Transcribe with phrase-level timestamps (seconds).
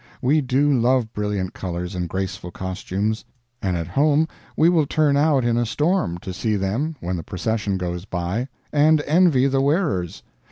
[0.19, 3.23] We do love brilliant colors and graceful costumes;
[3.61, 4.27] and at home
[4.57, 8.47] we will turn out in a storm to see them when the procession goes by
[8.73, 10.23] and envy the wearers.